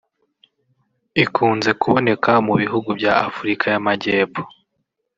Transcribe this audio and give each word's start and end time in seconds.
Ikunze 1.23 1.69
kuboneka 1.81 2.31
mu 2.45 2.53
bihugu 2.61 2.89
bya 2.99 3.13
Afurika 3.27 3.65
y’Amajyepfo 3.73 4.41